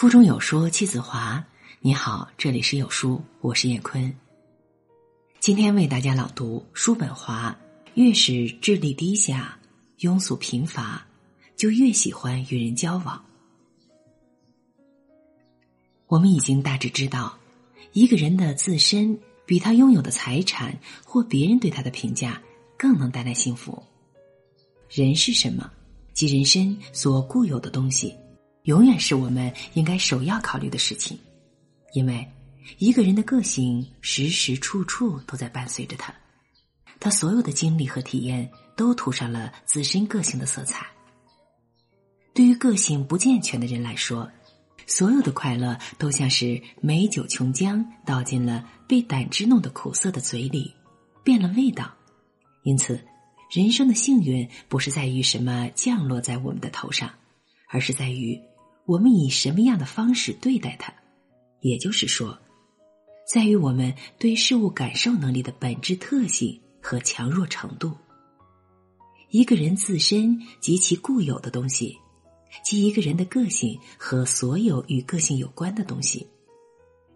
[0.00, 1.44] 腹中有书气自华。
[1.80, 4.10] 你好，这里是有书，我是叶坤。
[5.40, 7.54] 今天为大家朗读叔本华：
[7.92, 9.58] 越是智力低下、
[9.98, 11.06] 庸俗贫乏，
[11.54, 13.22] 就越喜欢与人交往。
[16.06, 17.38] 我们已经大致知道，
[17.92, 20.74] 一个人的自身比他拥有的财产
[21.04, 22.40] 或别人对他的评价
[22.78, 23.82] 更能带来幸福。
[24.88, 25.70] 人是什么？
[26.14, 28.16] 即人身所固有的东西。
[28.64, 31.18] 永远是我们应该首要考虑的事情，
[31.94, 32.26] 因为
[32.78, 36.14] 一个人的个性时时处处都在伴随着他，
[37.00, 40.86] 他所有的经历和体验都涂上了自身个性的色彩。
[42.34, 44.30] 对于个性不健全的人来说，
[44.86, 50.74] 所有的快乐都像是美酒琼浆倒进了被胆汁弄得苦涩的嘴里，
[51.24, 51.92] 变了味道。
[52.62, 53.02] 因此，
[53.50, 57.10] 人生的幸运不是在于什么降落在我们的头上，
[57.70, 58.38] 而是在于。
[58.90, 60.92] 我们以什么样的方式对待它，
[61.60, 62.36] 也就是说，
[63.24, 67.92] 在于我们对事物感受能力的本质特性和强弱程度。
[69.30, 71.96] 一个人自身及其固有的东西，
[72.64, 76.26] 即一个人的个性和所有与个性有关的东西，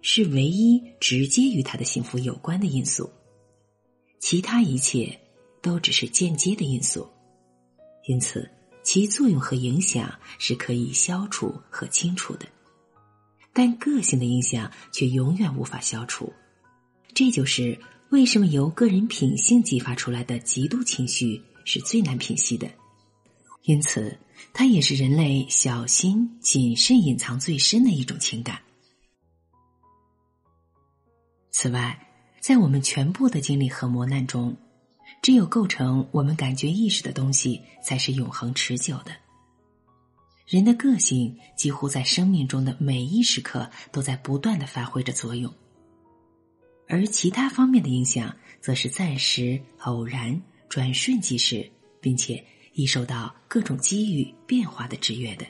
[0.00, 3.10] 是唯一直接与他的幸福有关的因素，
[4.20, 5.18] 其他一切
[5.60, 7.04] 都只是间接的因素。
[8.04, 8.48] 因此。
[8.84, 12.46] 其作用和影响是可以消除和清除的，
[13.52, 16.32] 但个性的影响却永远无法消除。
[17.14, 22.70] 这就是为什么由个人品性激发出来的嫉妒情绪是最难平息的。
[23.62, 24.16] 因此，
[24.52, 28.60] 它也是人类小心谨慎、隐藏最深的一种情感。
[31.50, 31.98] 此外，
[32.40, 34.54] 在我们全部的经历和磨难中。
[35.22, 39.12] 只有构成我们感觉意识的东西，才是永恒持久的。
[40.46, 45.50] 人的个性几乎在生命中的每一时刻都在不断的发挥着作用，
[46.86, 51.66] 而其他方面的影响，则是暂时、偶然、转瞬即逝，
[51.98, 55.46] 并且易受到各种机遇变化的制约的。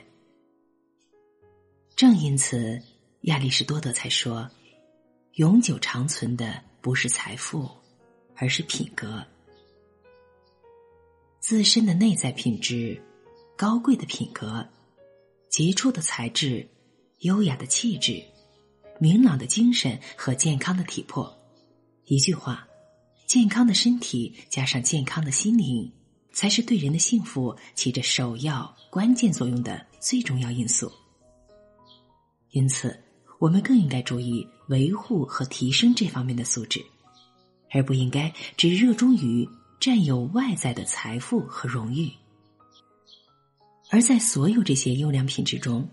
[1.97, 2.81] 正因此，
[3.21, 4.49] 亚里士多德才说
[5.35, 7.69] ：“永久长存的不是财富，
[8.35, 9.21] 而是品格。”
[11.47, 12.99] 自身的内在品质、
[13.55, 14.67] 高贵的品格、
[15.47, 16.67] 杰出的才智、
[17.19, 18.19] 优雅的气质、
[18.99, 21.31] 明朗的精神和健康的体魄，
[22.05, 22.67] 一句话，
[23.27, 25.91] 健康的身体加上健康的心灵，
[26.33, 30.91] 才是对人的幸福起着首要关键作用的最重要因素。
[32.49, 32.99] 因此，
[33.37, 36.83] 我们更应该注意维护和提升这方面的素质，
[37.69, 39.47] 而不应该只热衷于。
[39.79, 42.11] 占有外在的财富和荣誉，
[43.91, 45.87] 而在所有这些优良品质中，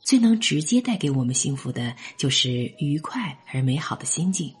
[0.00, 4.54] 最能直接带给我们幸福的，就是愉快而美好的心境。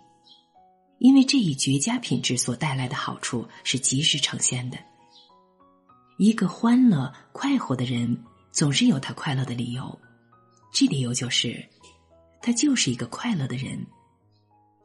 [0.98, 4.78] 因为这一绝佳品质所带来的好处是及时呈现的。
[6.16, 8.16] 一个欢乐快活的人，
[8.50, 9.96] 总是有他快乐的理由，
[10.72, 11.64] 这理由就是，
[12.40, 13.84] 他就是一个快乐的人。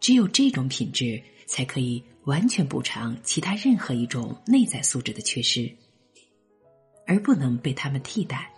[0.03, 2.03] 只有这种品质，才可以。
[2.25, 5.69] 完全补偿其他任何一种内在素质的缺失，
[7.05, 8.49] 而不能被他们替代。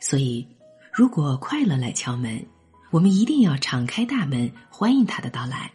[0.00, 0.46] 所以，
[0.90, 2.42] 如果快乐来敲门，
[2.90, 5.70] 我们一定要敞开大门欢迎他的到来。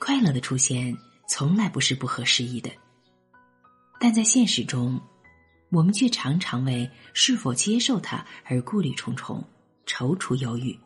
[0.00, 0.96] 快乐的出现
[1.28, 2.68] 从来不是不合时宜的，
[4.00, 5.00] 但在现实中，
[5.70, 9.40] 我们却常常为是否接受它而顾虑重重、
[9.86, 10.76] 踌躇犹豫。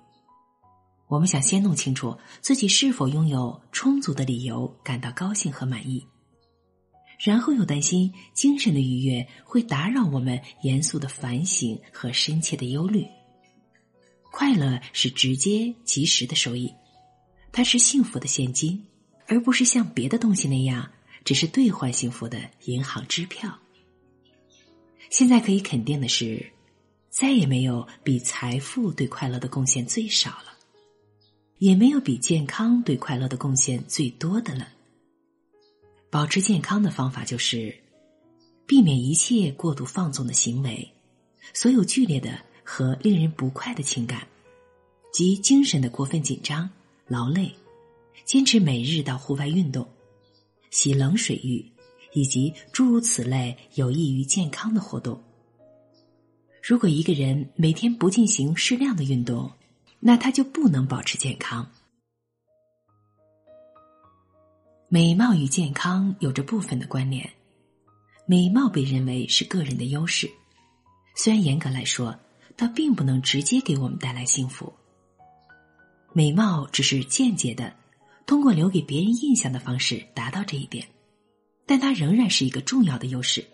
[1.13, 6.07] 我们想先弄清楚自己是否拥有充足的理由感到高兴和满意，
[7.19, 13.07] 然后又担心精神的愉悦会打扰我们严肃的反省和深切的忧虑。
[14.31, 16.73] 快乐是直接及时的收益，
[17.53, 18.83] 它是幸福的现金，
[19.27, 20.91] 而不是像别的东西那样
[21.27, 23.59] 只是兑换幸福的银行支票。
[25.11, 26.51] 现在可以肯定的是，
[27.11, 30.57] 再也没有比财富对快乐的贡献最少了。
[31.63, 34.67] 也没有比健康对快乐的贡献最多的了。
[36.11, 37.73] 保持健康的方法就是
[38.67, 40.93] 避免一切过度放纵的行为，
[41.55, 44.27] 所有剧烈的和令人不快的情感，
[45.13, 46.69] 及精神的过分紧张、
[47.07, 47.55] 劳累，
[48.25, 49.87] 坚持每日到户外运动，
[50.73, 51.65] 洗冷水浴，
[52.13, 55.23] 以及诸如此类有益于健康的活动。
[56.61, 59.49] 如果一个人每天不进行适量的运动，
[60.05, 61.71] 那他就不能保持健康。
[64.89, 67.33] 美貌与健康有着部分的关联。
[68.27, 70.29] 美貌被认为是个人的优势，
[71.15, 72.19] 虽然严格来说，
[72.57, 74.73] 它并不能直接给我们带来幸福。
[76.13, 77.75] 美貌只是间接的，
[78.27, 80.87] 通过留给别人印象的方式达到这一点，
[81.65, 83.45] 但它仍然是一个重要的优势，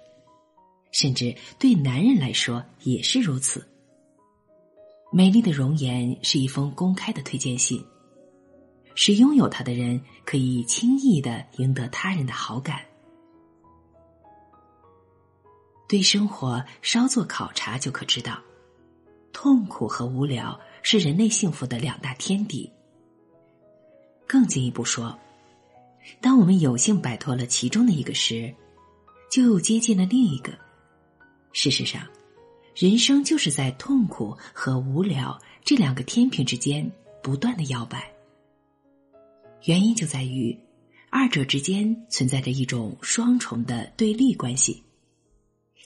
[0.93, 3.67] 甚至对男人来说也是如此。
[5.11, 7.83] 美丽的容颜是一封公开的推荐信，
[8.95, 12.81] 使拥有它的人可以轻易的赢得他人的好感。
[15.89, 18.39] 对生活稍作考察就可知道，
[19.33, 22.71] 痛苦和无聊是人类幸福的两大天敌。
[24.27, 25.19] 更进一步说，
[26.21, 28.55] 当我们有幸摆脱了其中的一个时，
[29.31, 30.53] 就又接近了另一个。
[31.55, 32.07] 事实上。
[32.79, 36.89] 人生就是在痛苦和无聊这两个天平之间
[37.21, 38.09] 不断的摇摆。
[39.65, 40.57] 原因就在于，
[41.11, 44.81] 二者之间存在着一种双重的对立关系：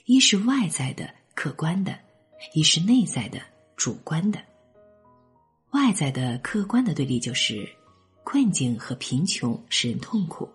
[0.05, 1.97] 一是外在的客观的，
[2.53, 3.41] 一是内在的
[3.75, 4.39] 主观的。
[5.71, 7.67] 外在的客观的对立就是
[8.23, 10.47] 困境和贫穷使人痛苦，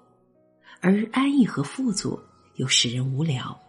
[0.81, 2.17] 而安逸和富足
[2.55, 3.61] 又使人无聊。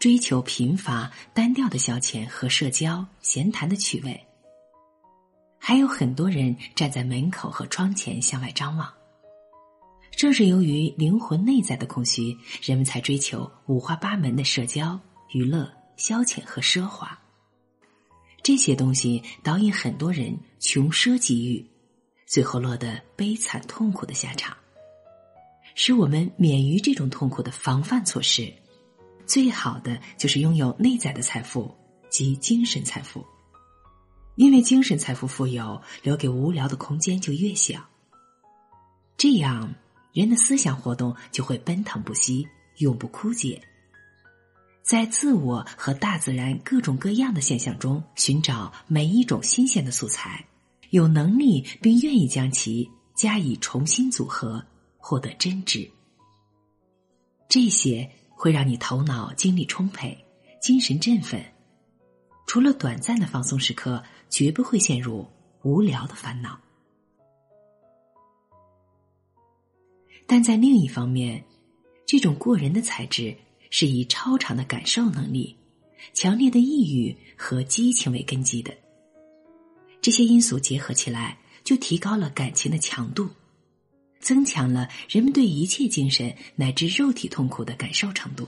[0.00, 4.18] 追求贫乏、单调的消遣和社交、闲谈的趣味，
[5.58, 8.90] 还有很多人站在门口和窗前向外张望。
[10.16, 14.98] 正是由于灵魂内在的空虚，人们才追求五花八门的社交、
[15.32, 17.18] 娱乐、消遣和奢华。
[18.42, 21.62] 这些东西导引很多人穷奢极欲，
[22.26, 24.56] 最后落得悲惨痛苦的下场。
[25.74, 28.50] 使我们免于这种痛苦的防范措施。
[29.30, 31.72] 最好的就是拥有内在的财富
[32.10, 33.24] 及精神财富，
[34.34, 37.88] 因为精神财富富有，留给无聊的空间就越小。
[39.16, 39.72] 这样，
[40.12, 42.44] 人的思想活动就会奔腾不息，
[42.78, 43.62] 永不枯竭。
[44.82, 50.44] 在自我和大自然各种各样的现象中寻找每一种新鲜的素材，
[50.90, 54.66] 有能力并愿意将其加以重新组合，
[54.98, 55.88] 获得真知。
[57.48, 58.10] 这些。
[58.40, 60.16] 会让你头脑精力充沛，
[60.62, 61.44] 精神振奋。
[62.46, 65.28] 除了短暂的放松时刻，绝不会陷入
[65.60, 66.58] 无聊的烦恼。
[70.26, 71.44] 但在另一方面，
[72.06, 73.36] 这种过人的才智
[73.68, 75.54] 是以超长的感受能力、
[76.14, 78.74] 强烈的抑郁和激情为根基的。
[80.00, 83.28] 这些因素结合起来，就提高了感情的强度。
[84.20, 88.46] 增强了人们对一切精神乃至肉体痛苦的感受程度，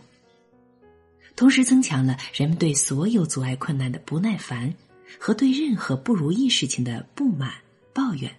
[1.34, 4.74] 同时增强了人们对所有阻碍困难的不耐烦
[5.19, 7.54] 和对任何不如意事情的不满
[7.94, 8.30] 抱怨。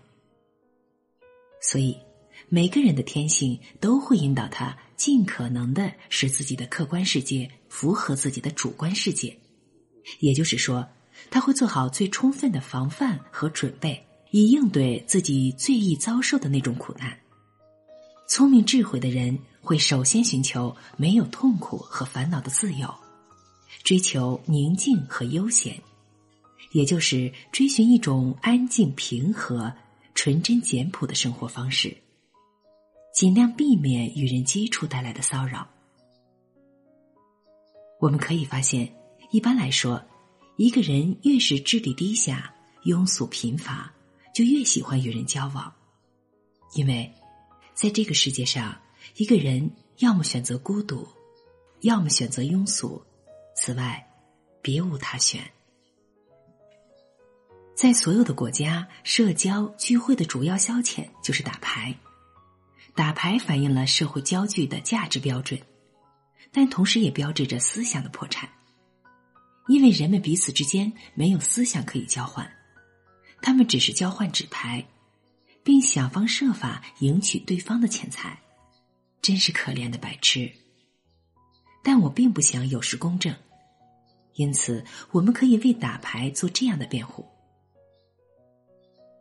[1.59, 1.97] 所以，
[2.49, 9.35] 每个人的天性都会引导他尽可能的使自己的客观世界符合自己的主观世界，
[10.19, 10.87] 也就是说，
[11.31, 17.17] 他会做好最充分的防范和准备，以应对自己最易遭受的那种苦难。
[18.27, 22.91] 聪明智慧的人会首先寻求没有痛苦和烦恼的自由，
[23.83, 25.79] 追求宁静和悠闲，
[26.71, 29.71] 也就是追寻一种安静平和、
[30.15, 31.95] 纯真简朴的生活方式，
[33.13, 35.67] 尽量避免与人接触带来的骚扰。
[37.99, 38.91] 我们可以发现，
[39.31, 40.01] 一般来说，
[40.57, 42.53] 一个人越是智力低下、
[42.85, 43.93] 庸俗贫乏，
[44.33, 45.71] 就越喜欢与人交往，
[46.73, 47.13] 因为。
[47.83, 48.79] 在这个世界上，
[49.17, 51.05] 一个人要么选择孤独，
[51.81, 53.03] 要么选择庸俗，
[53.57, 54.07] 此外，
[54.61, 55.43] 别无他选。
[57.75, 61.93] 在所有的国家，社交聚会的主要消遣就是打牌。
[62.95, 65.59] 打牌反映了社会焦距的价值标准，
[66.53, 68.49] 但同时也标志着思想的破产，
[69.67, 72.49] 因为人们彼此之间没有思想可以交换，
[73.41, 74.87] 他们只是交换纸牌。
[75.63, 78.39] 并想方设法赢取对方的钱财，
[79.21, 80.51] 真是可怜的白痴。
[81.83, 83.35] 但我并不想有失公正，
[84.35, 87.25] 因此我们可以为打牌做这样的辩护：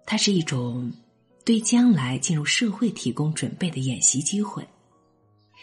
[0.07, 0.93] 它是一种
[1.45, 4.65] 对将来进入社会提供准备的演习机会，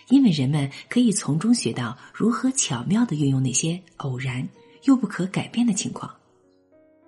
[0.10, 4.48] 因为人们可以从中学到如何巧妙的运用那些偶然
[4.84, 6.19] 又不可改变的情况。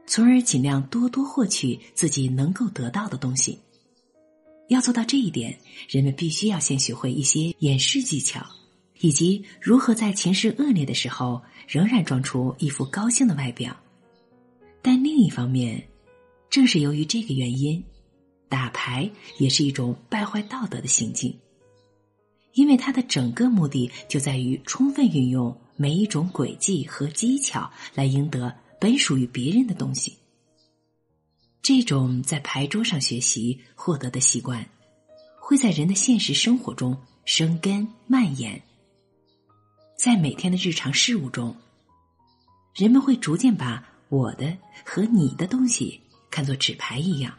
[0.06, 3.60] 从而尽量多多获取自己能够得到的东西。
[4.68, 5.58] 要做到这一点，
[5.90, 8.46] 人们必须要先学会一些掩饰技巧，
[9.02, 13.76] 以及如何在情势恶劣的时候仍然装出一副高兴的外表。
[14.82, 15.86] 但另一方面，
[16.50, 17.84] 正是由于这个原因，
[18.48, 21.38] 打牌也是一种败坏道德的行径，
[22.54, 30.18] 因为它的整个目的就在于充分运用每一种轨迹和技巧来赢得本属于别人的东西。
[31.62, 34.68] 这种在牌桌上学习获得的习惯，
[35.40, 38.60] 会在人的现实生活中生根蔓延。
[39.96, 41.56] 在每天的日常事务中，
[42.74, 47.38] 人们会逐渐把我的和你的东西看作纸牌一样，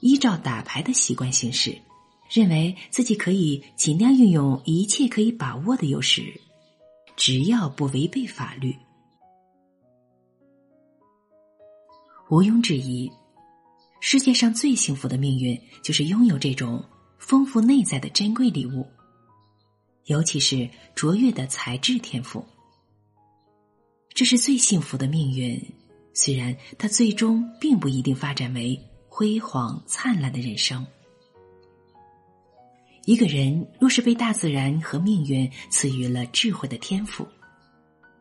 [0.00, 1.78] 依照打牌的习惯行事，
[2.30, 6.40] 认为自己可以尽量运用一切可以把握的优势，
[7.16, 8.74] 只要不违背法律。
[12.30, 13.10] 毋庸置疑，
[14.00, 16.84] 世界上最幸福的命运就是拥有这种
[17.18, 18.86] 丰富内在的珍贵礼物，
[20.04, 22.44] 尤其是卓越的才智天赋。
[24.10, 25.58] 这是最幸福的命运，
[26.12, 30.86] 虽然它最终并不一定发展为辉煌灿烂的人生。
[33.06, 37.26] 一个人若是被大自然和命运赐予了智慧的天赋。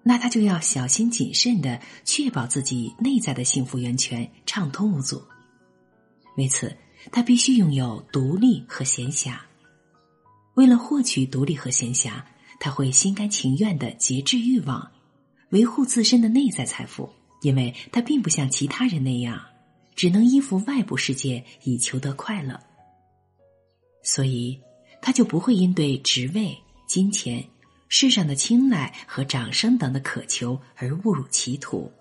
[0.07, 5.21] 那他就要小心谨慎的确保自己内在的幸福源泉畅通无阻。
[6.37, 6.73] 为此，
[7.11, 9.37] 他必须拥有独立和闲暇。
[10.53, 12.23] 为了获取独立和闲暇，
[12.57, 14.89] 他会心甘情愿的节制欲望，
[15.49, 17.09] 维护自身的内在财富，
[17.41, 19.37] 因为他并不像其他人那样，
[19.93, 22.57] 只能依附外部世界以求得快乐。
[24.03, 24.57] 所以，
[25.01, 27.45] 他就不会因对职位、金钱。
[27.89, 31.91] 世上的青睐和掌声等的渴求而误入歧途，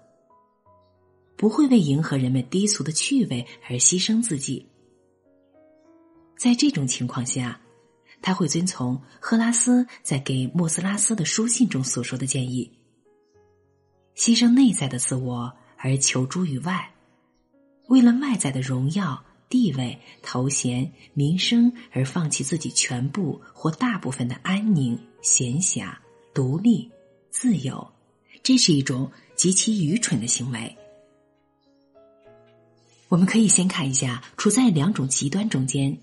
[1.37, 4.67] 不会为迎合人们低俗的趣味而牺牲自己。
[6.37, 7.61] 在这种情况下，
[8.21, 12.71] 他会遵从赫拉斯在给莫斯拉斯的书信中所说的建议：
[14.17, 16.93] 牺牲内在的自我而求诸于外，
[17.89, 19.25] 为了外在的荣耀。
[19.49, 25.93] 地位、头衔、名声，而放弃自己全部或大部分的安宁、闲暇、
[26.33, 26.89] 独立、
[27.31, 27.85] 自由，
[28.45, 30.77] 这是一种极其愚蠢的行为。
[33.09, 35.99] 我们可以先看一下处在两种极端中间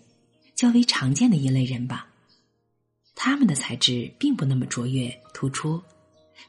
[0.55, 2.09] 较为常见的一类人吧。
[3.15, 5.81] 他们的才智并不那么卓越突出，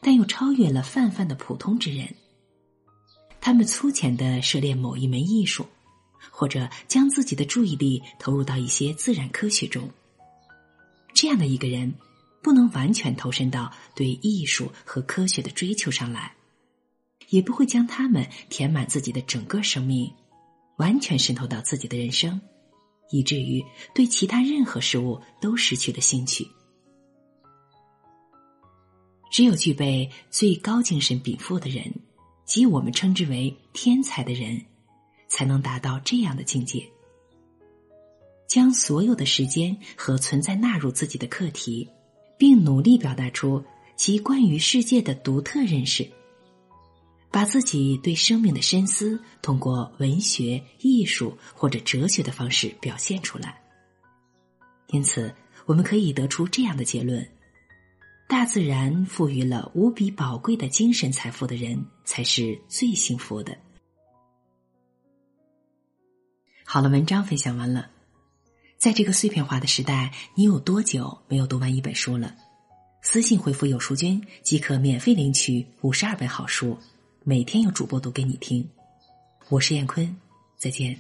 [0.01, 2.13] 但又超越了泛泛的普通之人。
[3.41, 5.65] 他们粗浅的涉猎某一门艺术。
[6.31, 9.89] 或者将自己的注意力投入到一些自然科学中，
[11.13, 11.93] 这样的一个人
[12.45, 16.35] 不能完全投身到对艺术和科学的追求上来，
[17.31, 20.13] 也不会将他们填满自己的整个生命，
[20.77, 22.41] 完全渗透到自己的人生，
[23.11, 26.47] 以至于对其他任何事物都失去了兴趣。
[29.33, 31.93] 只有具备最高精神禀赋的人，
[32.45, 34.63] 即我们称之为天才的人。
[35.27, 36.87] 才能达到这样的境界，
[38.47, 41.89] 将所有的时间和存在纳入自己的课题，
[42.37, 43.65] 并努力表达出
[43.97, 46.09] 其关于世界的独特认识，
[47.31, 53.61] 把自己对生命的深思通过文学、艺术或者哲学的方式表现出来。
[54.89, 55.35] 因此，
[55.67, 57.27] 我们可以得出这样的结论：
[58.29, 63.57] 大自然赋予了无比宝贵的精神财富的人，才是最幸福的。
[66.65, 67.91] 好了，文章分享完了。
[68.85, 72.35] 在这个碎片化的时代，你有多久没有读完一本书了？
[73.01, 76.77] 私信回复“有书君”即可免费领取五十二本好书，
[77.23, 78.69] 每天有主播读给你听。
[79.49, 80.15] 我是燕坤，
[80.59, 80.95] 再见。